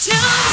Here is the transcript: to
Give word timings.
to 0.00 0.49